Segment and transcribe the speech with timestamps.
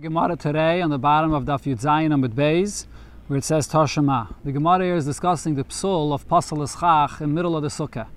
[0.00, 2.86] Gemara today on the bottom of Daf Yud Zayin Amid Beis,
[3.28, 4.34] where it says Tashema.
[4.42, 7.68] The Gemara here is discussing the psul of Pasal Eschach in the middle of the
[7.68, 8.08] Sukkah.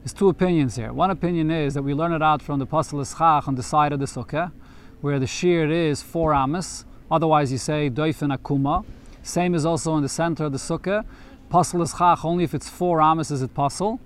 [0.00, 0.92] There's two opinions here.
[0.92, 3.94] One opinion is that we learn it out from the Pasal Eschach on the side
[3.94, 4.52] of the Sukkah,
[5.00, 6.84] where the shear is four amas.
[7.10, 8.84] Otherwise, you say Doifen Akuma.
[9.22, 11.06] Same is also in the center of the Sukkah.
[11.50, 13.98] Pasal Eschach, only if it's four amas is it Pasal.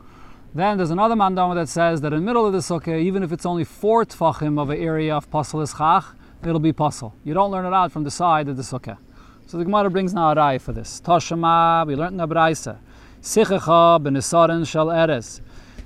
[0.54, 3.32] Then there's another mandama that says that in the middle of the Sukkah, even if
[3.32, 7.14] it's only four tfachim of an area of Pasal Eschach, it'll be puzzle.
[7.24, 8.98] You don't learn it out from the side of the sukkah.
[9.46, 11.00] So the Gemara brings now a rai for this.
[11.00, 12.78] Toshama, we learned in the Braisa.
[13.22, 15.40] Sichecha b'nisarin shal eres.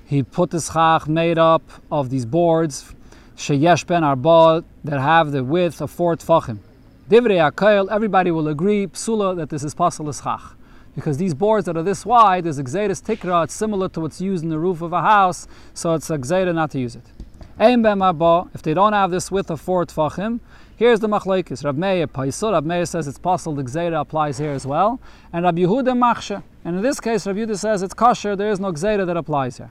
[0.04, 2.94] He put the schach made up of these boards,
[3.36, 6.58] sheyesh ben arba, that have the width of four tfachim.
[7.08, 10.56] Divrei akail, everybody will agree, psula, that this is pasal schach.
[10.94, 14.44] Because these boards that are this wide, there's exeris tikra, it's similar to what's used
[14.44, 17.04] in the roof of a house, so it's exeter not to use it.
[17.64, 20.40] If they don't have this width of four tfachim,
[20.74, 21.64] here's the machlekes.
[21.64, 22.08] Rab Meir
[22.60, 24.98] Meir says it's possible the gzeira applies here as well,
[25.32, 26.42] and Rab Yehuda machshe.
[26.64, 28.34] And in this case, Rab Yehuda says it's kosher.
[28.34, 29.70] There is no gzeira that applies here.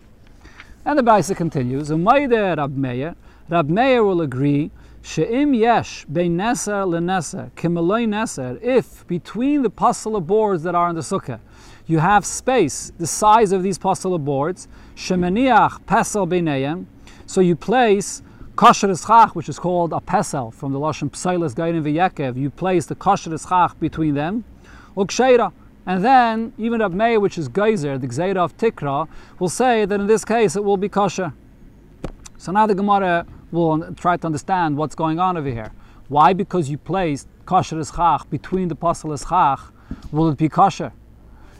[0.85, 1.89] And the Baisa continues.
[1.89, 3.13] Umayde Rab Meir.
[3.49, 4.71] Rab Meir will agree.
[5.01, 8.57] She'im yesh bein neser leneser kimeloi neser.
[8.61, 11.41] If between the pasala boards that are in the sukkah,
[11.87, 16.85] you have space the size of these pasala boards, shemaniach pesel beinayim
[17.31, 18.21] so you place
[18.57, 22.35] kosher eschach, which is called a pesel from the lashon psailas gainim v'yekev.
[22.35, 24.43] You place the kosher eschach between them,
[24.97, 25.53] uksheira.
[25.85, 29.07] And then even Rab Meir, which is geyser, the gzeira of tikra,
[29.39, 31.31] will say that in this case it will be kosher.
[32.37, 35.71] So now the Gemara will try to understand what's going on over here.
[36.09, 36.33] Why?
[36.33, 39.71] Because you placed kosher eschach between the pasal eschach,
[40.11, 40.91] will it be kosher?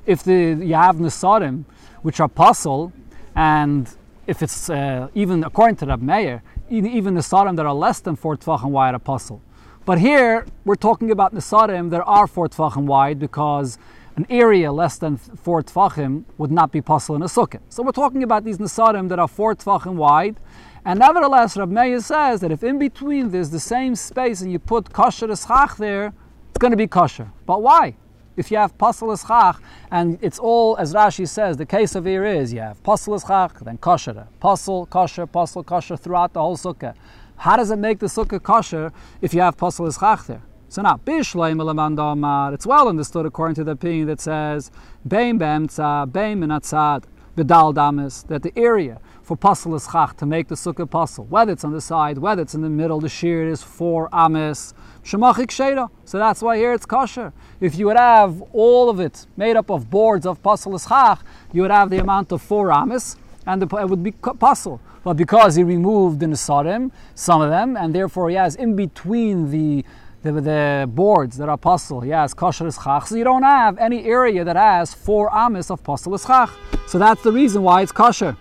[0.06, 1.64] If the, you have nesarim,
[2.02, 2.92] which are pasal,
[3.36, 3.90] and
[4.28, 8.16] if it's uh, even according to Rab Meir, even the Sarim that are less than
[8.16, 9.42] four tvachim wide apostle.
[9.84, 13.80] But here we're talking about Nesarim that are four tvachim wide because
[14.16, 17.60] an area less than four tvachim would not be possible in a sukkah.
[17.70, 20.40] So we're talking about these Nesarim that are four tvachim wide.
[20.86, 24.60] And nevertheless, Rab Meir says that if in between there's the same space and you
[24.60, 26.14] put kosher eschach there,
[26.50, 27.32] it's going to be kosher.
[27.46, 27.98] But why?
[28.38, 29.60] If you have pasal eschach,
[29.92, 33.64] and it's all, as Rashi says, the case of here is, you have pasal eschach,
[33.64, 36.94] then kosher, pasal, kosher, pasal, kosher throughout the whole sukkah.
[37.38, 40.42] How does it make the sukkah kosher if you have pasal eschach there?
[40.70, 44.72] So now, it's well understood according to the opinion that says,
[45.06, 47.04] beim be'emtza, beim minatzad,
[47.36, 51.72] bedal damis, that the area for eschach to make the sukkah pasal, whether it's on
[51.72, 54.74] the side, whether it's in the middle, the shear is four amis,
[55.06, 55.90] Shemachik Sheda.
[56.04, 57.32] So that's why here it's kosher.
[57.62, 61.20] If you would have all of it made up of boards of Pasal Ischach,
[61.54, 63.16] you would have the amount of four amis,
[63.46, 64.80] and it would be Pasal.
[65.04, 68.76] But because he removed in the Nesarim, some of them, and therefore he has in
[68.76, 69.86] between the
[70.24, 74.06] the, the boards that are pasal, he has kosher ischach, so you don't have any
[74.06, 76.52] area that has four amis of pasal ischach.
[76.88, 78.38] So that's the reason why it's kosher.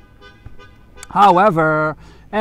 [1.10, 1.96] However,
[2.32, 2.38] but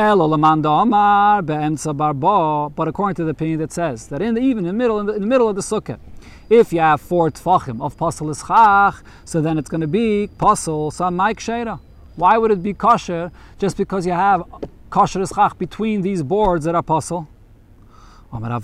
[2.88, 5.14] according to the opinion that says that in the, even in the middle in the,
[5.14, 5.98] in the middle of the sukkah,
[6.48, 10.92] if you have four tfachim of pasal ischach, so then it's going to be pasal
[10.92, 11.80] some maik shera.
[12.14, 14.44] Why would it be kosher just because you have
[14.90, 17.26] kosher ischach between these boards that are pasal?
[18.32, 18.62] Rav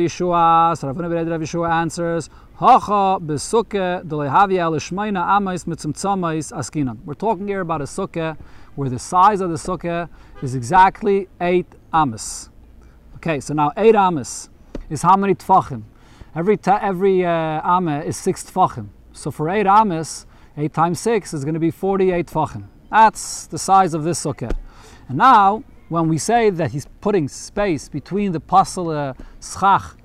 [0.00, 2.28] Yeshua, answers,
[2.58, 3.20] Hacha
[6.52, 6.98] askinan.
[7.04, 8.36] We're talking here about a sukkah
[8.74, 10.08] where the size of the sukkah
[10.42, 12.50] is exactly eight amas.
[13.16, 14.48] Okay, so now eight amas
[14.90, 15.84] is how many tfachim?
[16.34, 18.88] Every ta- every uh, amma is six tfachim.
[19.12, 22.64] So for eight amas, eight times six is going to be forty-eight tfachim.
[22.90, 24.52] That's the size of this sukkah.
[25.08, 29.96] And now, when we say that he's putting space between the pasal uh, schach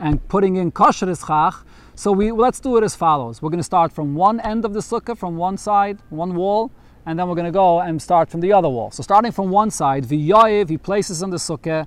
[0.00, 3.42] and putting in kosher schach, so we let's do it as follows.
[3.42, 6.70] We're going to start from one end of the sukkah, from one side, one wall,
[7.06, 8.90] and then we're going to go and start from the other wall.
[8.90, 11.86] So starting from one side, v'yoyev, he places on the sukkah,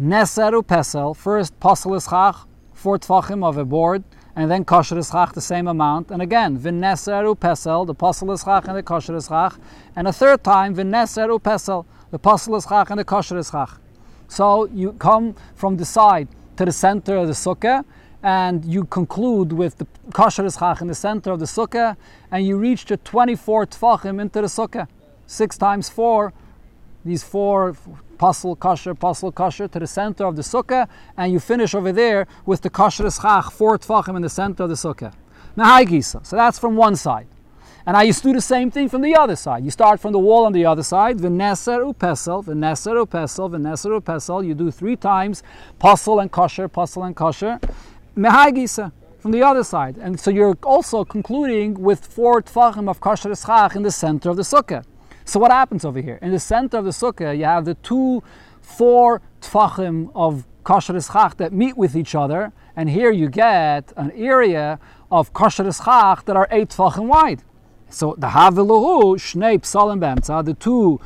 [0.00, 4.04] neseru pesel, first pasel ischach, four tfachim of a board,
[4.36, 8.76] and then kosher ischach, the same amount, and again, v'neseru pesel, the pasel ischach and
[8.76, 9.58] the kosher ischach,
[9.96, 13.78] and a third time, v'neseru pesel, the pasel ischach and the kosher ischach.
[14.28, 17.84] So you come from the side to the center of the sukkah,
[18.22, 21.96] and you conclude with the kosher ischach in the center of the sukkah,
[22.30, 24.86] and you reach the 24 tfachim into the sukkah.
[25.26, 26.34] Six times four,
[27.04, 27.74] these four
[28.18, 32.26] puzzle kosher, puzzle kosher to the center of the sukkah, and you finish over there
[32.44, 35.14] with the kosher ischach, four tfachim in the center of the sukkah.
[35.56, 37.26] Now, So that's from one side.
[37.84, 39.64] And I used to do the same thing from the other side.
[39.64, 41.18] You start from the wall on the other side.
[41.18, 44.46] V'neser upesel, v'neser upesel, v'neser upesel.
[44.46, 45.42] You do three times,
[45.78, 47.58] puzzle and kosher, puzzle and kosher.
[48.16, 49.96] Mehagisa from the other side.
[49.98, 54.36] And so you're also concluding with four tfachim of kosher eschach in the center of
[54.36, 54.84] the sukkah.
[55.24, 56.18] So what happens over here?
[56.22, 58.22] In the center of the sukkah, you have the two,
[58.60, 62.52] four tfachim of kosher eschach that meet with each other.
[62.76, 64.78] And here you get an area
[65.10, 67.42] of kosher eschach that are eight tfachim wide.
[67.92, 70.98] So the haviluhu shnei psalim b'emtza, the two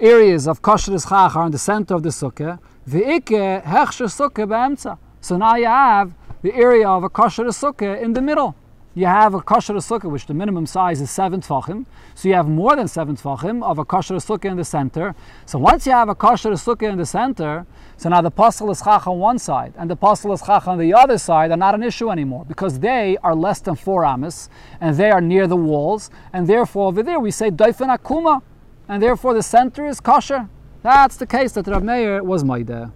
[0.00, 2.58] areas of kosher eschach are in the center of the sukkah.
[2.88, 4.96] V'ike hechsher sukkah b'emtza.
[5.20, 8.54] So now you have the area of a kosher sukkah in the middle.
[8.92, 11.86] You have a kosher sukkah, which the minimum size is seven tfachim.
[12.16, 15.14] So you have more than seven tfachim of a kosher sukkah in the center.
[15.46, 17.66] So once you have a kosher sukkah in the center,
[17.96, 21.18] so now the pasul is on one side and the pasul is on the other
[21.18, 24.48] side are not an issue anymore because they are less than four amas
[24.80, 28.42] and they are near the walls and therefore over there we say doifen akuma
[28.88, 30.48] and therefore the center is kosher.
[30.82, 32.90] That's the case that Rav Meir was Maida.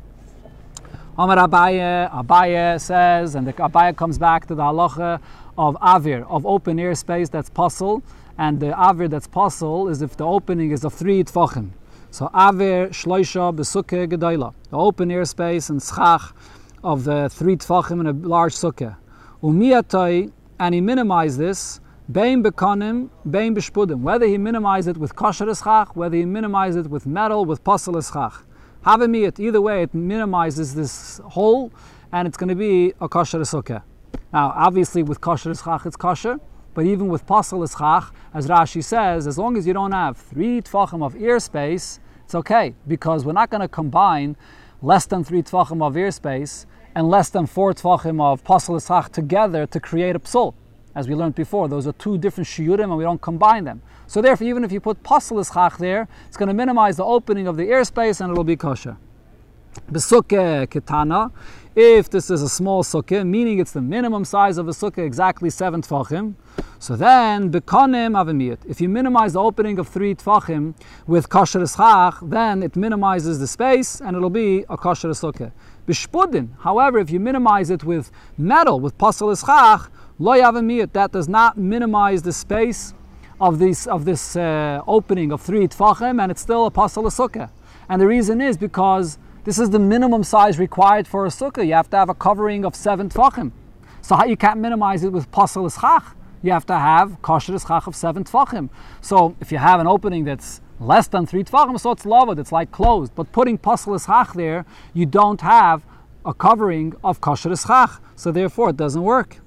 [1.16, 5.20] Amar Abaye, Abaye says, and the Abaye comes back to the halacha
[5.56, 8.02] of avir, of open air space that's pasul,
[8.38, 11.70] and the avir that's pasul is if the opening is of three tfachim.
[12.10, 16.32] So avir shloisha besukkah gedayla, the open air space and schach
[16.82, 18.96] of the three tfachim in a large sukkah.
[19.42, 21.80] Umiyatai, and he minimized this,
[22.10, 26.88] bein bekonim, bein beshpudim, whether he minimized it with kosher eschach, whether he minimized it
[26.88, 28.42] with metal, with pasul eschach.
[28.84, 31.72] Havamiyat, either way, it minimizes this hole,
[32.12, 33.82] and it's going to be a kosher sukkah.
[34.34, 36.40] Now, obviously, with kosher ischach, it's kosher,
[36.74, 40.60] but even with pasul ischach, as Rashi says, as long as you don't have three
[40.60, 44.36] tfachim of ear space, it's okay, because we're not going to combine
[44.82, 46.66] less than three tfachim of ear space
[46.96, 50.52] and less than four tfachim of pasul ischach together to create a psul.
[50.96, 53.82] As we learned before, those are two different shiurim and we don't combine them.
[54.08, 57.46] So therefore, even if you put pasul ischach there, it's going to minimize the opening
[57.46, 58.96] of the airspace and it'll be kosher.
[59.90, 61.30] Besukkah ketana,
[61.76, 65.50] if this is a small sukkah, meaning it's the minimum size of a sukkah, exactly
[65.50, 66.34] seven tfachim,
[66.78, 68.58] so then bekonim avimiyat.
[68.68, 70.74] If you minimize the opening of three tfachim
[71.08, 75.50] with kosher ischach, then it minimizes the space and it'll be a kosher sukkah.
[75.88, 81.28] Bishpudin, however, if you minimize it with metal, with pasul ischach, lo yavimiyat, that does
[81.28, 82.94] not minimize the space
[83.40, 87.50] of this of this uh, opening of three tfachim, and it's still a pasul sukkah.
[87.88, 91.66] And the reason is because this is the minimum size required for a sukkah.
[91.66, 93.52] You have to have a covering of seven tfachim.
[94.00, 96.14] So you can't minimize it with pasul ischach.
[96.42, 98.70] You have to have kosher ischach of seven tfachim.
[99.02, 102.52] So if you have an opening that's less than three tfachim, so it's lavud, it's
[102.52, 103.14] like closed.
[103.14, 104.64] But putting pasul ischach there,
[104.94, 105.84] you don't have
[106.24, 108.00] a covering of kosher ischach.
[108.16, 109.40] So therefore, it doesn't work.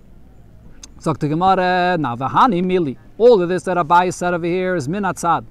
[0.99, 2.97] The Gemara, Navahani mili.
[3.17, 5.45] All of this that Abai said over here is minatzad.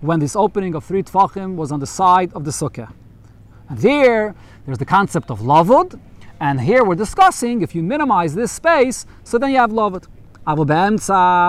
[0.00, 2.92] When this opening of three tfachim was on the side of the sukkah.
[3.70, 4.34] There,
[4.64, 6.00] there's the concept of lavud,
[6.40, 10.06] and here we're discussing if you minimize this space, so then you have lavud.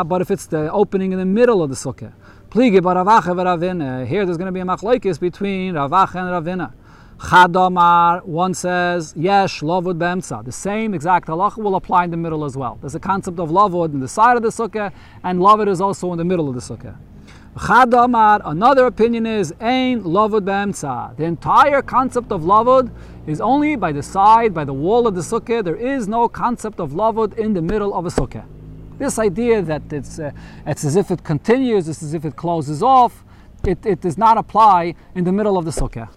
[0.09, 2.11] But if it's the opening in the middle of the sukkah,
[2.51, 6.73] here there's going to be a machlokes between Rav Acha and Ravina.
[7.19, 10.43] Chadamar, one says, Yesh, lavud be'emtza.
[10.43, 12.77] The same exact halacha will apply in the middle as well.
[12.81, 14.91] There's a concept of lavud in the side of the sukkah,
[15.23, 16.97] and lavud is also in the middle of the sukkah.
[17.61, 21.15] Another opinion is, Ein lavud be'emtza.
[21.17, 22.89] The entire concept of lavud
[23.27, 25.61] is only by the side, by the wall of the sukkah.
[25.61, 28.45] There is no concept of lavud in the middle of a sukkah.
[28.97, 30.31] This idea that it's, uh,
[30.65, 33.25] it's as if it continues, it's as if it closes off,
[33.65, 36.09] it, it does not apply in the middle of the sukkah.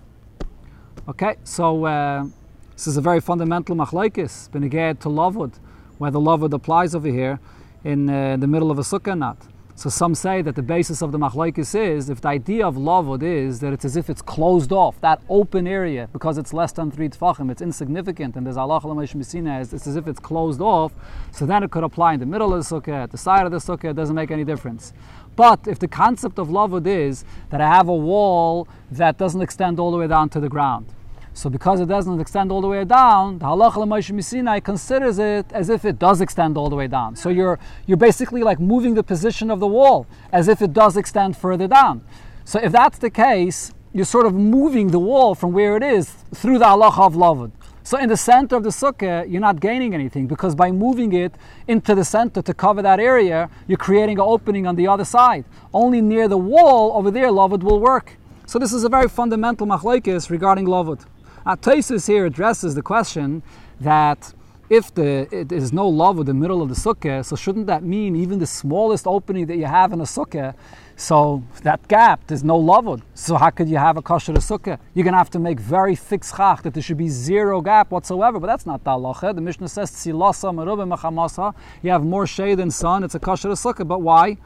[1.08, 2.24] Okay, so uh,
[2.72, 5.58] this is a very fundamental machlaikis, beneged to lavud,
[5.98, 7.40] whether lavud applies over here
[7.82, 9.51] in uh, the middle of a sukkah or not.
[9.74, 13.22] So some say that the basis of the machlaikis is if the idea of lavud
[13.22, 16.90] is that it's as if it's closed off, that open area, because it's less than
[16.90, 20.92] three tfachim, it's insignificant, and there's Allah Misina it's as if it's closed off,
[21.30, 23.50] so then it could apply in the middle of the sukkah, at the side of
[23.50, 24.92] the sukkah, it doesn't make any difference.
[25.36, 29.80] But if the concept of lavud is that I have a wall that doesn't extend
[29.80, 30.86] all the way down to the ground,
[31.34, 35.46] so because it doesn't extend all the way down, the halacha l'moshe misinai considers it
[35.52, 37.16] as if it does extend all the way down.
[37.16, 40.96] So you're you're basically like moving the position of the wall as if it does
[40.96, 42.04] extend further down.
[42.44, 46.10] So if that's the case, you're sort of moving the wall from where it is
[46.34, 47.52] through the halacha of lavud.
[47.82, 51.34] So in the center of the sukkah, you're not gaining anything because by moving it
[51.66, 55.44] into the center to cover that area, you're creating an opening on the other side.
[55.72, 58.18] Only near the wall over there, lavud will work.
[58.46, 61.06] So this is a very fundamental machlekes regarding lavud.
[61.46, 63.42] Tosis here addresses the question
[63.80, 64.34] that
[64.70, 67.82] if the it is no love with the middle of the sukkah, so shouldn't that
[67.82, 70.54] mean even the smallest opening that you have in a sukkah,
[70.96, 73.02] so that gap there's no lavud.
[73.12, 74.78] So how could you have a kosher sukkah?
[74.94, 78.40] You're gonna have to make very thick schach that there should be zero gap whatsoever.
[78.40, 79.34] But that's not the halacha.
[79.34, 81.54] The Mishnah says tzilasa merubah machamasa.
[81.82, 83.04] You have more shade than sun.
[83.04, 83.86] It's a kosher sukkah.
[83.86, 84.38] But why?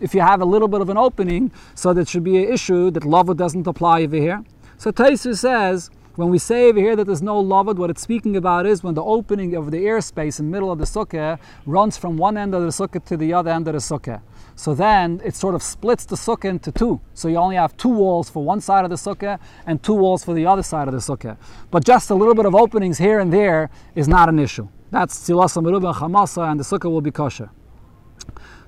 [0.00, 2.90] If you have a little bit of an opening, so that should be an issue
[2.90, 4.42] that lavud doesn't apply over here.
[4.78, 8.36] So Taisu says when we say over here that there's no lavud, what it's speaking
[8.36, 11.96] about is when the opening of the airspace in the middle of the sukkah runs
[11.96, 14.20] from one end of the sukkah to the other end of the sukkah.
[14.54, 17.00] So then it sort of splits the sukkah into two.
[17.14, 20.24] So you only have two walls for one side of the sukkah and two walls
[20.24, 21.36] for the other side of the sukkah.
[21.72, 24.68] But just a little bit of openings here and there is not an issue.
[24.92, 27.50] That's tzilasa merubah chamasa, and the sukkah will be kosher.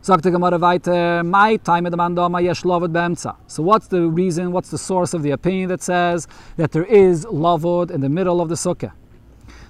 [0.07, 3.35] Sagt Gemara weiter, my time the mandama yesh lavod be'emtza.
[3.49, 7.25] So what's the reason, what's the source of the opinion that says that there is
[7.25, 8.93] lavod in the middle of the sukkah?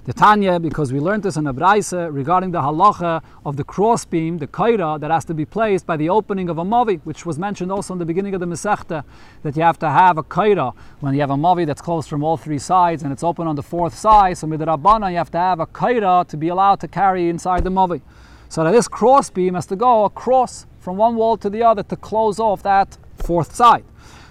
[0.03, 4.45] The Tanya, because we learned this in Abraisa regarding the halacha of the crossbeam, the
[4.45, 7.71] kaira, that has to be placed by the opening of a mavi, which was mentioned
[7.71, 9.03] also in the beginning of the Masechta,
[9.41, 12.23] that you have to have a kaira when you have a mavi that's closed from
[12.23, 14.37] all three sides and it's open on the fourth side.
[14.37, 17.71] So midrabana, you have to have a kaira to be allowed to carry inside the
[17.71, 18.01] mavi.
[18.49, 21.83] So that this cross beam has to go across from one wall to the other
[21.83, 23.83] to close off that fourth side.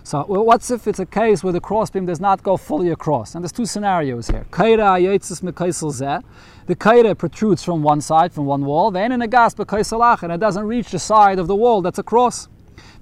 [0.05, 3.35] So what's if it's a case where the cross beam does not go fully across?
[3.35, 4.47] And there's two scenarios here.
[6.67, 10.39] The kaira protrudes from one side, from one wall, then in a gas and it
[10.39, 12.49] doesn't reach the side of the wall that's across.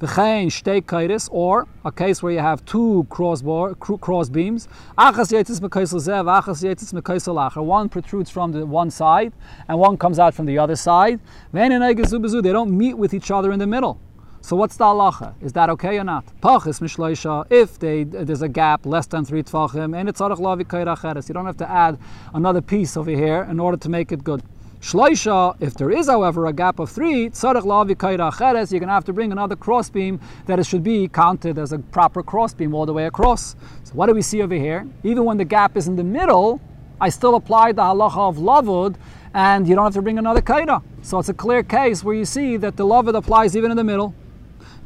[0.01, 4.69] V'chein shtei kairis, or a case where you have two cross, cross beams.
[4.99, 7.65] Achas yetzis mekaisel zev, achas yetzis mekaisel acher.
[7.65, 9.33] One protrudes from the one side,
[9.69, 11.21] and one comes out from the other side.
[11.53, 13.99] They don't meet with each other in the middle.
[14.41, 15.33] So what's the halacha?
[15.41, 16.27] Is that okay or not?
[16.43, 21.29] Pachis mishloisha, if they, there's a gap less than three tfachim, and it's arach lavi.
[21.29, 21.99] You don't have to add
[22.35, 24.43] another piece over here in order to make it good.
[24.85, 28.93] Shloisha, if there is, however, a gap of three, tzarech lavi kaira you're going to
[28.93, 32.85] have to bring another crossbeam that it should be counted as a proper crossbeam all
[32.85, 33.57] the way across.
[33.85, 34.87] So what do we see over here?
[35.03, 36.61] Even when the gap is in the middle,
[37.01, 38.97] I still apply the halacha of lavud,
[39.33, 40.83] and you don't have to bring another kaira.
[41.01, 43.85] So it's a clear case where you see that the lavud applies even in the
[43.85, 44.15] middle.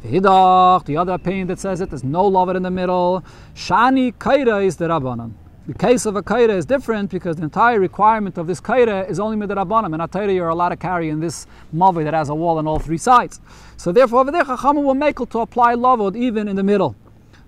[0.05, 3.25] The other opinion that says it, there's no lavud in the middle.
[3.57, 5.33] Shani kaira is the rabbanan.
[5.69, 9.21] The case of a kaira is different because the entire requirement of this kaira is
[9.21, 9.93] only midrabanim.
[9.93, 11.47] And a kaira you're allowed to carry in this
[11.77, 13.39] mavi that has a wall on all three sides.
[13.77, 16.97] So therefore, over there, Chachamim will make to apply lavod even in the middle.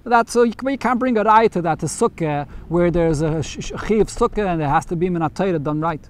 [0.04, 4.08] That's so you, can't bring a eye to that to sukkah where there's a chiv
[4.08, 6.06] sukkah and it has to be minatayra done right.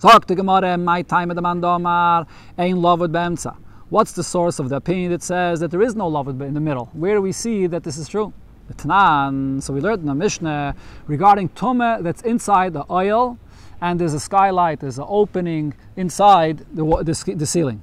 [0.00, 2.26] Talk to Gemara, my time of the mandomar,
[2.56, 3.54] ain lavod b'emtza.
[3.90, 6.60] What's the source of the opinion that says that there is no lavod in the
[6.60, 6.86] middle?
[6.94, 8.32] Where do we see that this is true?
[8.74, 9.62] Tanan.
[9.62, 10.74] So we learned in the Mishnah
[11.06, 13.38] regarding tumah that's inside the oil,
[13.80, 17.82] and there's a skylight, there's an opening inside the, the, the ceiling.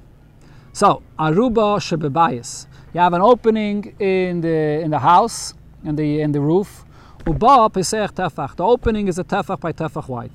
[0.72, 2.66] So aruba shebebayis.
[2.94, 6.84] You have an opening in the in the house, in the in the roof.
[7.26, 8.56] Uba pesech tefach.
[8.56, 10.32] The opening is a tefach by tefach wide.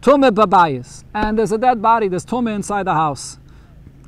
[0.00, 2.08] Tumah babayis, and there's a dead body.
[2.08, 3.38] There's tumah inside the house.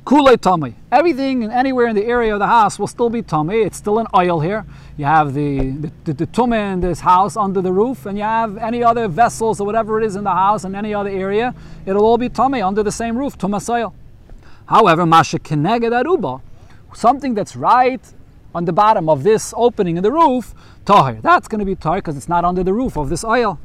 [0.07, 0.73] Kule tummy.
[0.89, 3.57] Everything and anywhere in the area of the house will still be tummy.
[3.57, 4.65] It's still an oil here.
[4.95, 8.23] You have the, the, the, the tummy in this house under the roof, and you
[8.23, 11.53] have any other vessels or whatever it is in the house and any other area.
[11.85, 13.93] It'll all be tummy under the same roof, tumasoil.
[14.67, 16.41] However, masha keneged
[16.93, 18.01] something that's right
[18.55, 21.19] on the bottom of this opening in the roof, tahir.
[21.21, 23.59] That's going to be tahir because it's not under the roof of this oil.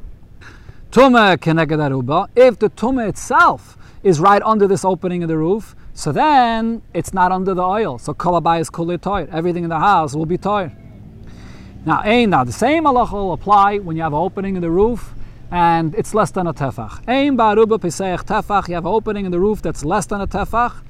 [0.91, 2.29] Tumah keneged.
[2.35, 7.13] If the tumah itself is right under this opening in the roof, so then it's
[7.13, 7.99] not under the oil.
[7.99, 9.27] So kolabai is kule toir.
[9.31, 10.71] Everything in the house will be toir.
[11.85, 15.13] Now, now the same halacha will apply when you have an opening in the roof
[15.51, 17.07] and it's less than a tefach.
[17.07, 18.67] Ain baruba peseich tefach.
[18.69, 20.81] You have an opening in the roof that's less than a tefach.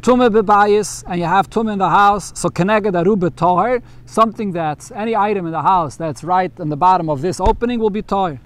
[0.00, 2.32] Tumah bebayis, and you have tumah in the house.
[2.38, 3.82] So keneged aruba toir.
[4.06, 7.78] Something that's any item in the house that's right in the bottom of this opening
[7.78, 8.40] will be toir.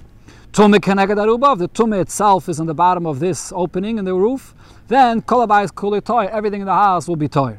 [0.52, 1.56] Tumah keneged aruba.
[1.56, 4.54] The tumah itself is on the bottom of this opening in the roof
[4.90, 7.56] then kolabayis kuli toy, everything in the house will be toy.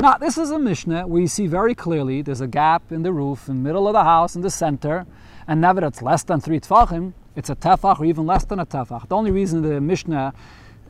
[0.00, 3.10] Now, this is a Mishnah where you see very clearly there's a gap in the
[3.10, 5.06] roof in the middle of the house in the center,
[5.48, 8.66] and never it's less than three tefachim, it's a tefach or even less than a
[8.66, 9.08] tefach.
[9.08, 10.34] The only reason the Mishnah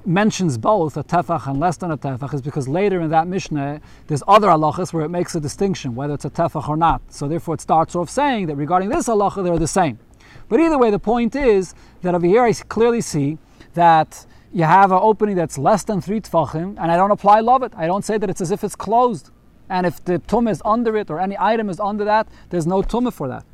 [0.05, 3.81] mentions both a tefach and less than a tefach is because later in that Mishnah
[4.09, 7.03] there's other halachas where it makes a distinction whether it's a tefach or not.
[7.09, 10.01] So therefore it starts off saying that regarding this halacha they're the same.
[10.49, 11.73] But either way, the point is
[12.03, 13.39] that over here I clearly see
[13.75, 17.65] that you have an opening that's less than three tfachim, and I don't apply love
[17.65, 17.73] it.
[17.77, 19.31] I don't say that it's as if it's closed.
[19.69, 22.81] And if the tum is under it or any item is under that, there's no
[22.81, 23.45] tumah for that.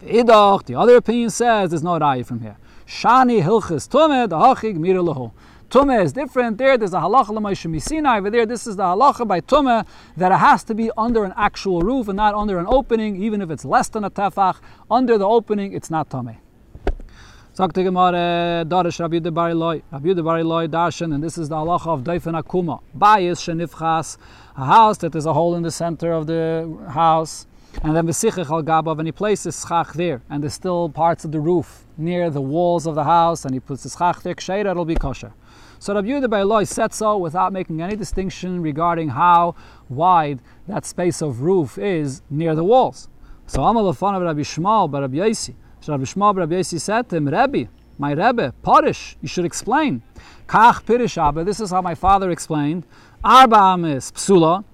[0.00, 2.56] The other opinion says there's no raya from here.
[2.84, 5.30] Shani hilchis tume dahachig miralahu.
[5.70, 6.58] Tumah is different.
[6.58, 10.38] There, there's a halacha l'maishim Over there, this is the halacha by tumah that it
[10.38, 13.64] has to be under an actual roof and not under an opening, even if it's
[13.64, 14.56] less than a tefach.
[14.90, 16.38] Under the opening, it's not tumah.
[17.54, 19.82] Sagt die Gemara, Darish Rabbi Yehuda Bar Eloi.
[19.92, 22.80] Rabbi Bar Eloi darshan, and this is the halacha of Daifen Akuma.
[22.96, 24.16] Bayis shenifchas,
[24.56, 27.46] a house that there's a hole in the center of the house.
[27.82, 31.32] And then Vesichach al Gabav, and he places schach there, and there's still parts of
[31.32, 34.70] the roof near the walls of the house, and he puts the schach there, ksheira,
[34.70, 35.34] it'll be kosher.
[35.78, 39.56] So Rabbi Yehuda Bar said so without making any distinction regarding how
[39.90, 43.10] wide that space of roof is near the walls.
[43.46, 45.54] So Amal of Rabbi Shmuel bar Rabbi Yossi.
[45.88, 50.02] Rabbi Shmuel Rabbi Yossi said to him, Rebbe, my Rebbe, Parish, you should explain.
[50.46, 52.86] Kach Pirish Abba, this is how my father explained.
[53.24, 54.64] Arba Amis Psula,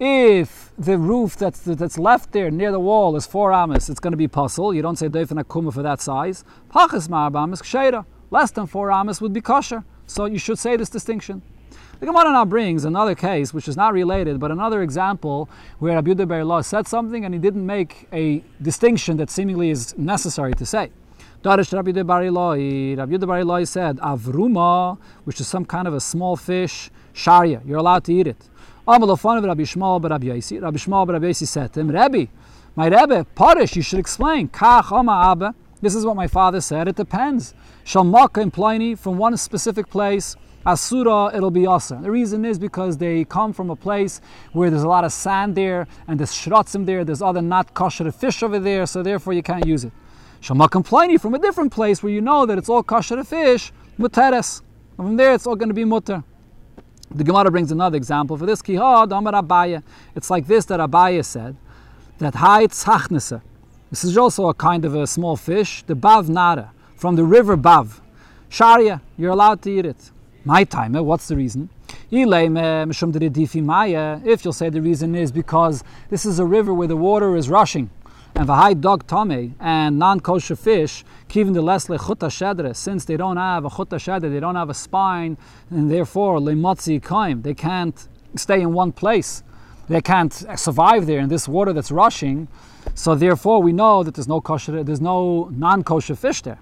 [0.00, 4.12] if the roof that's, that's left there near the wall is four amis, it's going
[4.12, 4.72] to be puzzle.
[4.72, 6.44] You don't say doif akuma for that size.
[6.70, 8.04] Pachas marba amis ksheira.
[8.30, 9.84] Less than four amis would be kosher.
[10.06, 11.42] So you should say this distinction.
[12.00, 15.48] The Gemara now brings another case, which is not related, but another example
[15.80, 20.54] where Rabbi Yehuda said something and he didn't make a distinction that seemingly is necessary
[20.54, 20.92] to say.
[21.42, 27.78] Darish Rabbi Yehuda said, Avruma, which is some kind of a small fish, Sharia, you're
[27.78, 28.48] allowed to eat it.
[28.86, 30.62] Amalafan of Rabbi Shmuel bar Rabbi Yossi.
[30.62, 32.26] Rabbi Shmuel bar Rabbi Yossi said to him, Rabbi,
[32.76, 34.48] my Rebbe, Parish, you should explain.
[34.50, 35.52] Kach Abba.
[35.82, 36.86] This is what my father said.
[36.86, 37.54] It depends.
[37.84, 40.36] Shalmaka in Pliny from one specific place.
[40.68, 41.98] Asura, it'll be Asa.
[42.02, 44.20] The reason is because they come from a place
[44.52, 48.12] where there's a lot of sand there and there's shrotzim there, there's other not kosher
[48.12, 49.92] fish over there, so therefore you can't use it.
[50.42, 54.60] Shalmak and from a different place where you know that it's all kosher fish, muteres.
[54.96, 56.22] From there it's all going to be mutter.
[57.12, 58.60] The Gemara brings another example for this.
[58.60, 59.82] Kihad Amar Abaya.
[60.14, 61.56] It's like this that Abaya said
[62.18, 62.66] that Hai.
[62.66, 67.56] This is also a kind of a small fish, the Bav Nara from the river
[67.56, 68.00] Bav.
[68.50, 70.10] Sharia, you're allowed to eat it.
[70.44, 71.00] My time, eh?
[71.00, 71.68] what's the reason?
[72.10, 72.18] If
[74.44, 77.90] you'll say the reason is because this is a river where the water is rushing,
[78.34, 81.04] and the high dog tame and non-kosher fish,
[81.34, 84.70] even the less lechuta shedre, since they don't have a chuta shedre, they don't have
[84.70, 85.36] a spine,
[85.70, 89.42] and therefore lemotzi kaim, they can't stay in one place.
[89.88, 92.46] They can't survive there in this water that's rushing.
[92.94, 96.58] So therefore, we know that there's no kosher, there's no non-kosher fish there.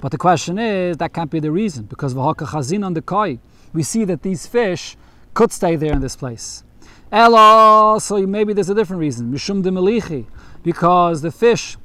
[0.00, 3.38] But the question is, that can't be the reason, because v'haka on the koi,
[3.72, 4.96] we see that these fish
[5.34, 6.64] could stay there in this place.
[7.10, 9.32] Elo, so maybe there's a different reason.
[9.32, 10.26] Mishum de
[10.62, 11.76] because the fish,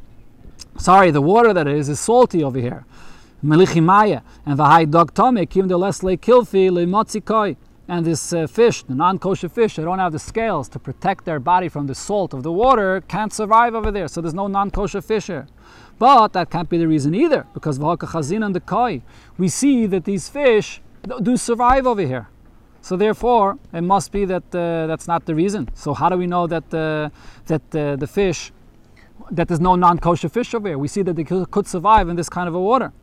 [0.78, 2.86] sorry, the water that is, is salty over here.
[3.44, 7.56] Melichi maya, and v'hai dog tome, kim de lesle kilfi le koi.
[7.90, 11.40] And this uh, fish, the non-kosher fish, they don't have the scales to protect their
[11.40, 14.10] body from the salt of the water, can't survive over there.
[14.10, 15.48] So there's no non-kosher fish here.
[16.00, 19.02] But that can't be the reason either, because Chazin and the Koi,
[19.38, 20.82] we see that these fish
[21.22, 22.28] do survive over here.
[22.82, 25.70] So therefore, it must be that uh, that's not the reason.
[25.74, 27.10] So how do we know that uh,
[27.48, 28.52] that uh, the fish,
[29.32, 30.78] that there's no non-kosher fish over here?
[30.78, 32.94] We see that they could survive in this kind of a water.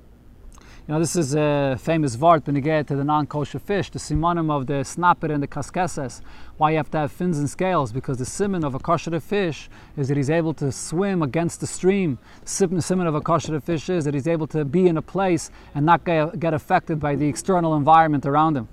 [0.86, 4.66] You know, this is a famous vart beneged to the non-kosher fish, the simonim of
[4.66, 6.20] the snapper and the kaskeses.
[6.58, 7.90] Why you have to have fins and scales?
[7.90, 11.66] Because the simon of a kosher fish is that he's able to swim against the
[11.66, 12.18] stream.
[12.42, 15.50] The simon of a kosher fish is that he's able to be in a place
[15.74, 18.68] and not get, get affected by the external environment around him.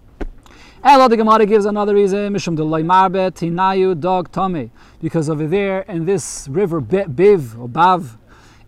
[0.83, 4.69] Elo the Gemara gives another reason, Mishum de Marbe Tinayu Dog Tommy.
[5.01, 8.17] Because over there in this river Biv or Bav,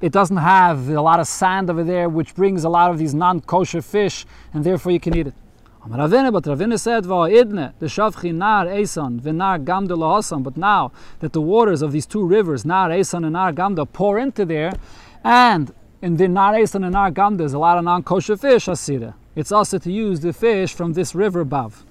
[0.04, 3.14] it doesn't have a lot of sand over there, which brings a lot of these
[3.16, 5.34] non-kosher fish, and therefore you can eat it.
[5.88, 9.24] But Ravina said, the shavchi nar esan.
[10.44, 14.20] But now that the waters of these two rivers, nar esan and nar gamda, pour
[14.20, 14.74] into there,
[15.24, 19.14] and in the nar esan and nar gamda there's a lot of non-kosher fish, asira.
[19.38, 21.86] It's also to use the fish from this river above.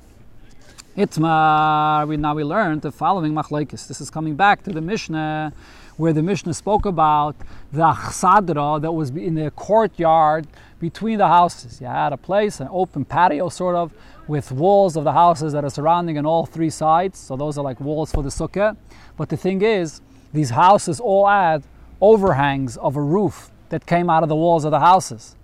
[0.98, 3.86] Itmar, we now we learned the following machlekes.
[3.88, 5.54] This is coming back to the Mishnah
[5.96, 7.36] where the Mishnah spoke about
[7.72, 10.46] the chsadra that was in the courtyard
[10.80, 11.80] between the houses.
[11.80, 13.92] You had a place, an open patio sort of,
[14.26, 17.18] with walls of the houses that are surrounding on all three sides.
[17.18, 18.76] So those are like walls for the sukkah.
[19.16, 20.00] But the thing is,
[20.32, 21.62] these houses all had
[22.00, 25.36] overhangs of a roof that came out of the walls of the houses.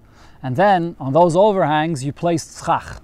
[0.42, 3.00] And then on those overhangs, you placed tzchach.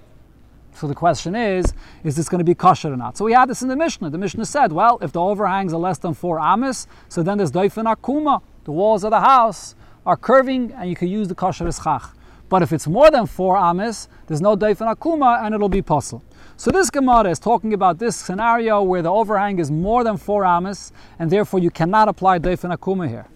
[0.75, 3.17] So the question is, is this going to be kosher or not?
[3.17, 4.11] So we had this in the Mishnah.
[4.11, 7.53] The Mishnah said, well, if the overhangs are less than four amis, so then there's
[7.53, 8.43] doifen akuma.
[8.65, 12.11] The walls of the house are curving and you can use the kosher ischach.
[12.49, 16.25] But if it's more than four amis, there's no doifen akuma and it'll be puzzle.
[16.57, 20.45] So this Gemara is talking about this scenario where the overhang is more than four
[20.45, 23.27] amis and therefore you cannot apply doifen akuma here.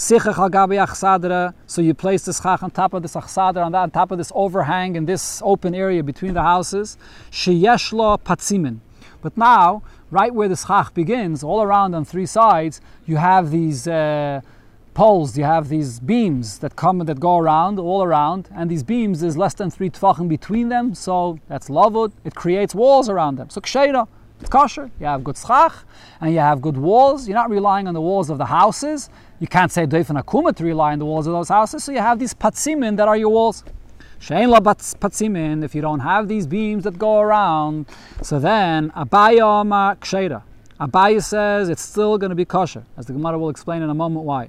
[0.00, 4.30] So you place the schach on top of this achsadra, on on top of this
[4.32, 6.96] overhang in this open area between the houses.
[7.32, 8.78] Sheyeshlo patzimin.
[9.22, 9.82] But now,
[10.12, 14.40] right where the schach begins, all around on three sides, you have these uh,
[14.94, 19.24] poles, you have these beams that come that go around, all around, and these beams
[19.24, 22.12] is less than three tvachim between them, so that's lavud.
[22.24, 23.50] It creates walls around them.
[23.50, 24.06] So ksheira,
[24.40, 24.92] it's kosher.
[25.00, 25.74] You have good schach,
[26.20, 27.26] and you have good walls.
[27.26, 29.10] You're not relying on the walls of the houses.
[29.40, 31.98] You can't say doifen akuma to rely on the walls of those houses, so you
[31.98, 33.62] have these patzimin that are your walls.
[34.20, 37.86] Shein la patzimin, if you don't have these beams that go around,
[38.20, 40.42] so then abaya ma ksheira.
[40.80, 43.94] Abaya says it's still going to be kosher, as the Gemara will explain in a
[43.94, 44.48] moment why.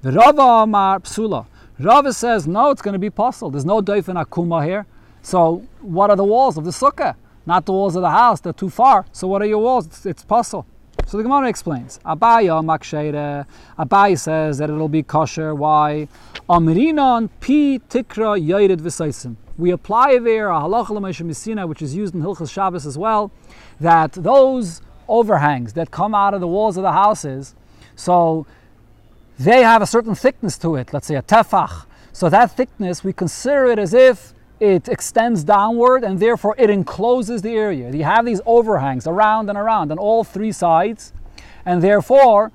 [0.00, 1.46] The Rava Amar Psula.
[1.78, 3.50] Rava says no, it's going to be possible.
[3.50, 4.86] There's no doifen akuma here.
[5.20, 7.16] So what are the walls of the sukkah?
[7.44, 8.40] Not the walls of the house.
[8.40, 9.04] They're too far.
[9.12, 9.86] So what are your walls?
[9.86, 10.66] It's, it's possible.
[11.06, 11.98] So the Gemara explains.
[12.06, 13.46] Abaya maksheire.
[13.78, 15.54] Abaya says that it'll be kosher.
[15.54, 16.08] Why?
[16.48, 19.36] Amrinon pi tikra yared v'saisim.
[19.58, 23.30] We apply there a halacha which is used in Hilchas Shabbos as well,
[23.78, 27.54] that those overhangs that come out of the walls of the houses,
[27.94, 28.46] so
[29.38, 30.92] they have a certain thickness to it.
[30.94, 31.84] Let's say a tefach.
[32.12, 34.32] So that thickness, we consider it as if
[34.62, 37.90] it extends downward and therefore it encloses the area.
[37.90, 41.12] You have these overhangs around and around on all three sides,
[41.66, 42.52] and therefore,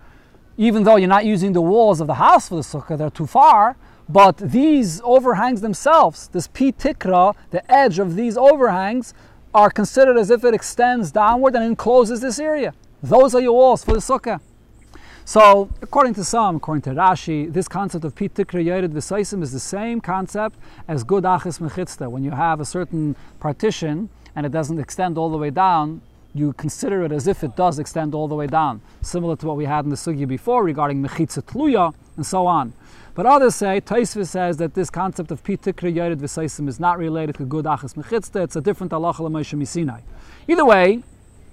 [0.55, 3.27] even though you're not using the walls of the house for the sukkah, they're too
[3.27, 3.75] far,
[4.07, 9.13] but these overhangs themselves, this pi tikra, the edge of these overhangs,
[9.53, 12.73] are considered as if it extends downward and encloses this area.
[13.03, 14.39] Those are your walls for the sukkah.
[15.27, 19.59] So, according to some, according to Rashi, this concept of pitikra yored v'saisim is the
[19.59, 22.09] same concept as good achis mechitzta.
[22.09, 25.99] When you have a certain partition and it doesn't extend all the way down,
[26.33, 29.57] you consider it as if it does extend all the way down, similar to what
[29.57, 32.71] we had in the sugi before regarding mechitza tluya and so on.
[33.13, 37.35] But others say, Taisva says that this concept of pitikra yored v'saisim is not related
[37.35, 38.45] to good achis mechitzta.
[38.45, 40.03] It's a different halacha l'moshe misinai.
[40.47, 41.03] Either way,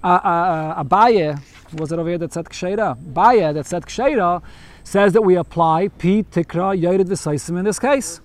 [0.09, 1.41] uh, Abaye,
[1.73, 2.95] was it over here that said Ksheira?
[3.13, 4.41] Baya that said Ksheira
[4.83, 8.21] says that we apply Pi Tikra Yored V'Saisim in this case.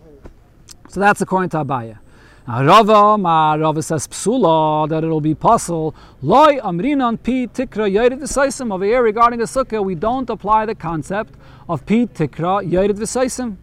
[0.89, 1.99] So that's according to Abaya.
[2.47, 5.95] Now Rava, ma Rava says Psula, that it'll be possible.
[6.21, 8.73] Loi Amrinan Pi Tikra Yored V'Saisim.
[8.73, 11.35] Over here regarding the Sukkah, we don't apply the concept
[11.69, 13.57] of Pi Tikra Yored V'Saisim.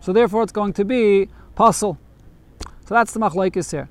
[0.00, 1.98] So therefore it's going to be possible.
[2.86, 3.88] So that's the machlaikis here.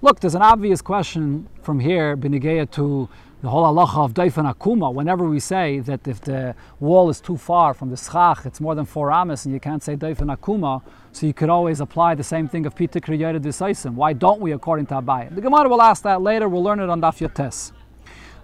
[0.00, 3.08] Look, there's an obvious question from here, Benigeya, to
[3.42, 7.36] the whole halacha of Daifan Akuma, whenever we say that if the wall is too
[7.36, 10.82] far from the schach, it's more than four amas, and you can't say Daifan Akuma,
[11.10, 13.94] so you could always apply the same thing of Pi Tikra Yored V'Saisim.
[13.94, 15.34] Why don't we according to Abaye?
[15.34, 17.72] The Gemara will ask that later, we'll learn it on Daf Yotes.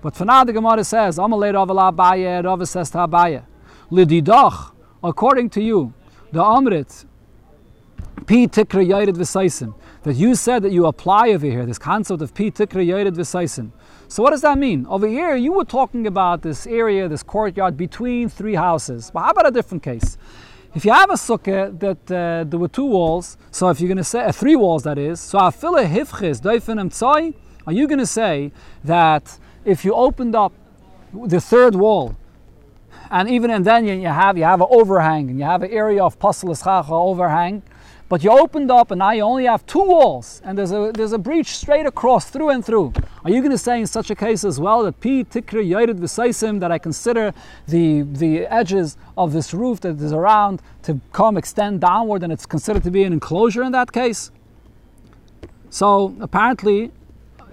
[0.03, 3.45] But for now, the Gemara says, Amalei Rav Abaye, Rav says to Abaye,
[3.93, 4.73] Lididach,
[5.05, 5.95] according to you,
[6.33, 7.05] the Amrit,
[8.27, 9.73] Pi Tikra Yared Visaisim,
[10.05, 13.71] that you said that you apply over here, this concept of Pi Tikra Visaisim.
[14.09, 14.87] So what does that mean?
[14.87, 19.11] Over here, you were talking about this area, this courtyard between three houses.
[19.13, 20.19] But how about a different case?
[20.75, 23.97] If you have a sukkah that uh, there were two walls, so if you're going
[23.97, 27.33] to say uh, three walls, that is, so afile hifchis doifenem tzoi,
[27.67, 30.53] are you going to say that if you opened up
[31.15, 32.17] the third wall,
[33.11, 36.03] and even and then you have you have an overhang and you have an area
[36.03, 36.51] of pasal
[36.91, 37.63] overhang,
[38.09, 41.13] but you opened up and now you only have two walls and there's a, there's
[41.13, 42.93] a breach straight across through and through.
[43.25, 45.97] Are you going to say in such a case as well that P tikri yored
[45.99, 47.33] v'saisim that I consider
[47.67, 52.47] the, the edges of this roof that is around to come extend downward and it's
[52.47, 54.31] considered to be an enclosure in that case?
[55.71, 56.93] So apparently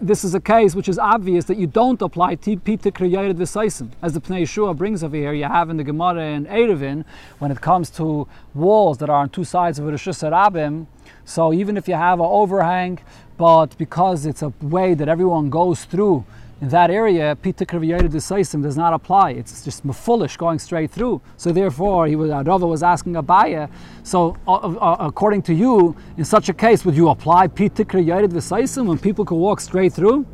[0.02, 3.92] this is a case which is obvious that you don't apply pi tikra yored v'saisim.
[4.02, 7.06] As the Pnei Yehoshua brings over here, you have in the Gemara in Erevin,
[7.38, 10.88] when it comes to walls that are on two sides of Rosh Hashanah,
[11.24, 13.00] so even if you have an overhang,
[13.38, 16.26] but because it's a way that everyone goes through,
[16.62, 19.32] in that area, Pi Tikra Yored V'Saisim does not apply.
[19.32, 21.20] It's just foolish going straight through.
[21.36, 23.68] So therefore, he was, Rava was asking Abaya,
[24.04, 28.06] so uh, uh, according to you, in such a case, would you apply Pi Tikra
[28.06, 30.28] Yored V'Saisim when people could walk straight through?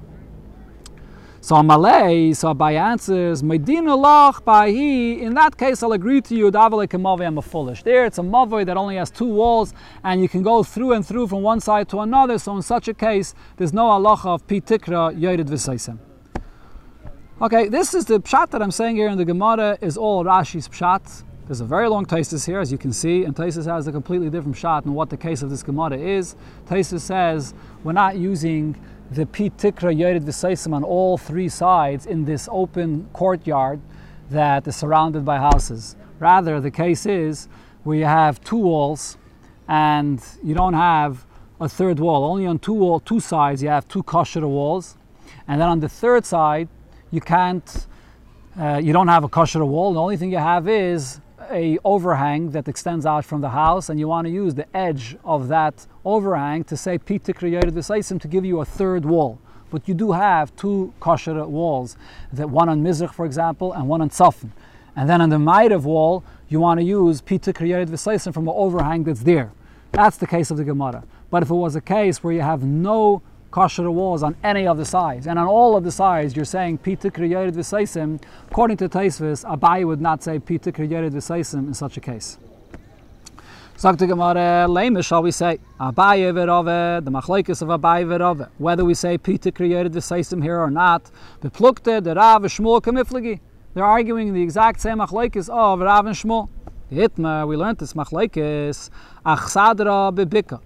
[1.39, 6.51] So Malay, so Abaya answers, Medina lach bahi, in that case I'll agree to you,
[6.51, 7.83] Davale Kamavi, I'm a foolish.
[7.83, 11.05] There it's a mavoi that only has two walls and you can go through and
[11.05, 14.45] through from one side to another, so in such a case there's no halacha of
[14.45, 15.99] pitikra yored v'saisim.
[17.39, 20.67] Okay, this is the pshat that I'm saying here in the Gemara is all Rashi's
[20.67, 21.21] pshat.
[21.45, 24.31] There's a very long Taisus here, as you can see, and Taisus has a completely
[24.31, 26.35] different shot in what the case of this Gemara is.
[26.67, 28.75] Taisus says we're not using
[29.11, 33.81] the pi tikra yored v'seisim on all three sides in this open courtyard
[34.31, 35.95] that is surrounded by houses.
[36.17, 37.47] Rather, the case is
[37.83, 39.15] where you have two walls
[39.67, 41.23] and you don't have
[41.61, 42.23] a third wall.
[42.23, 44.97] Only on two wall, two sides you have two kosher walls,
[45.47, 46.67] and then on the third side
[47.11, 47.87] you can't.
[48.59, 49.93] Uh, you don't have a kosher wall.
[49.93, 53.99] The only thing you have is a overhang that extends out from the house, and
[53.99, 58.19] you want to use the edge of that overhang to say Peter created the Saisim
[58.21, 59.39] to give you a third wall.
[59.69, 61.97] But you do have two kosher walls,
[62.33, 64.51] that one on Mizrach, for example, and one on Tzafin.
[64.95, 68.53] And then on the Maidav wall, you want to use Peter created the from an
[68.55, 69.51] overhang that's there.
[69.91, 71.03] That's the case of the Gemara.
[71.29, 74.77] But if it was a case where you have no kosher walls on any of
[74.77, 78.77] the sides, and on all of the sides you're saying pi tikra yored v'seisim, according
[78.77, 82.37] to Taisvis, Abai would not say pi tikra yored v'seisim in such a case.
[83.77, 88.83] Sagt the Gemara, lame shall we say, Abaye v'rove, the machlekes of Abaye v'rove, whether
[88.83, 91.09] we say pi tikra yored v'seisim here or not,
[91.41, 93.39] beplukte the Rav Shmuel kamifligi.
[93.73, 96.49] They're arguing the exact same machlekes of Rav and Shmuel.
[96.91, 98.89] Hitma, we learned this machlekes,
[99.25, 100.61] achsadra bebika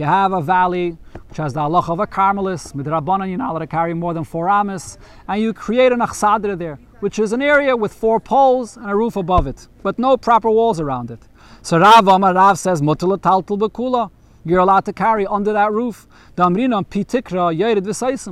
[0.00, 0.96] you have a valley
[1.28, 4.24] which has the halach of a carmelis, midrabanan, you're not allowed to carry more than
[4.24, 8.76] four amas, and you create an achsadra there, which is an area with four poles
[8.76, 11.20] and a roof above it, but no proper walls around it.
[11.62, 14.10] So Rav Amar Rav says, mutala taltal bekula.
[14.42, 16.08] You're allowed to carry under that roof.
[16.34, 17.52] Pitikra.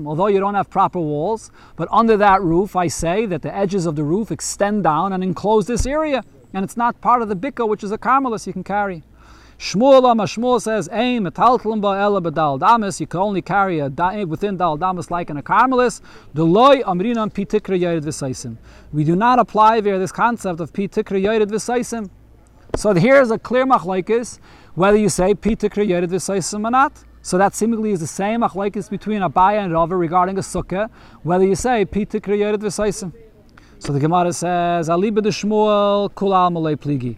[0.06, 3.84] Although you don't have proper walls, but under that roof, I say that the edges
[3.84, 7.36] of the roof extend down and enclose this area, and it's not part of the
[7.36, 9.02] bika, which is a carmelis you can carry.
[9.58, 14.22] Shmuel Shmuel says, "Aim metaltlim ela bedal damas." You can only carry a da- eh,
[14.22, 16.00] within dal damas like in a carmelis.
[16.32, 18.56] Deloy amrinam pitikra yered v'saisim.
[18.92, 22.08] We do not apply there this concept of pitikra yered v'saisim.
[22.76, 24.38] So here's a clear machlekes
[24.76, 26.92] whether you say pitikra yered v'saisim or not.
[27.22, 30.88] So that seemingly is the same machlekes between Abaya and Rava regarding a sukkah,
[31.24, 33.12] whether you say pitikra yered v'saisim.
[33.80, 37.16] So the Gemara says, "Ali de Shmuel kulal malay pligi."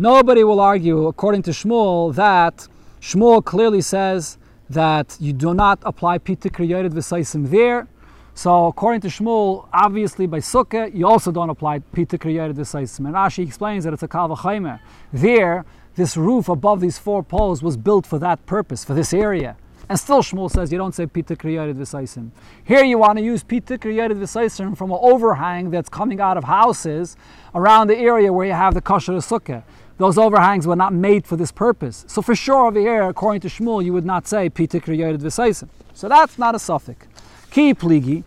[0.00, 2.68] Nobody will argue, according to Shmuel, that
[3.00, 4.38] Shmuel clearly says
[4.70, 7.88] that you do not apply pi tikra yored v'saisim there.
[8.32, 13.06] So according to Shmuel, obviously by Sukkah, you also don't apply pi tikra yored v'saisim.
[13.06, 14.78] And Rashi explains that it's a kavachaymer.
[15.12, 15.64] There,
[15.96, 19.56] this roof above these four poles was built for that purpose, for this area.
[19.88, 22.30] And still Shmuel says you don't say pi tikra yored v'saisim.
[22.62, 26.36] Here you want to use pi tikra yored v'saisim from an overhang that's coming out
[26.36, 27.16] of houses
[27.52, 29.64] around the area where you have the kosher sukkah
[29.98, 32.04] those overhangs were not made for this purpose.
[32.08, 35.20] So for sure over here, according to Shmuel, you would not say pi tikra yored
[35.20, 35.68] v'saisim.
[35.92, 37.06] So that's not a suffix.
[37.50, 38.22] Ki pligi.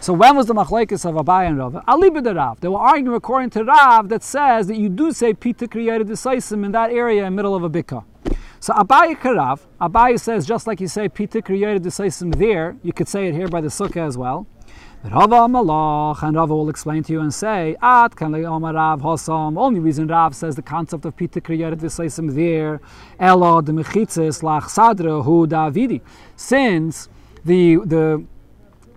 [0.00, 1.82] So when was the machlekes of Abai and Rav?
[1.88, 2.60] Ali Rav.
[2.60, 6.06] They were arguing according to Rav that says that you do say pi tikra yored
[6.06, 8.04] v'saisim in that area in the middle of a bika.
[8.60, 12.92] So Abai Karav, Abai says just like you say pi tikra yored v'saisim there, you
[12.92, 14.46] could say it here by the sukkah as well.
[15.04, 19.56] Rava Malach, and Rava will explain to you and say, At Rav Hosam.
[19.56, 22.80] Only reason Rav says the concept of Peter created this Saisim there,
[23.20, 26.00] Elo de Mechitzes Lach Sadra Hu Davidi.
[26.34, 27.08] Since
[27.44, 28.24] the the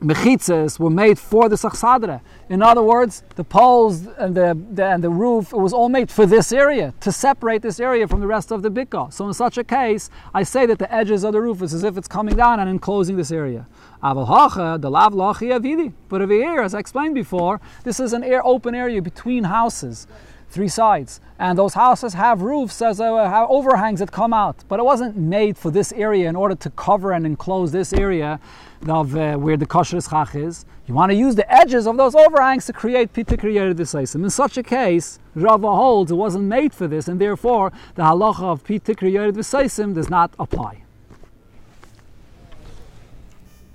[0.02, 2.22] mechitzas were made for the sachsadra.
[2.50, 6.10] In other words, the poles and the, the, and the roof, it was all made
[6.10, 9.12] for this area, to separate this area from the rest of the bikah.
[9.14, 11.84] So in such a case, I say that the edges of the roof is as
[11.84, 13.68] if it's coming down and enclosing this area.
[14.02, 14.16] But
[16.22, 20.08] over here, as I explained before, this is an air, open area between houses
[20.50, 21.22] three sides.
[21.38, 24.64] And those houses have roofs as uh, have overhangs that come out.
[24.68, 28.40] But it wasn't made for this area in order to cover and enclose this area
[28.88, 30.66] of uh, where the kosher chach is.
[30.88, 34.58] You want to use the edges of those overhangs to create pita this In such
[34.58, 39.32] a case, Rava holds it wasn't made for this, and therefore the halacha of pita
[39.32, 40.84] this does not apply.